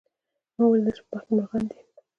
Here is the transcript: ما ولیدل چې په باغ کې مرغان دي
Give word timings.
ما 0.57 0.63
ولیدل 0.67 0.93
چې 0.97 1.01
په 1.03 1.09
باغ 1.11 1.21
کې 1.25 1.33
مرغان 1.35 1.63
دي 1.69 1.77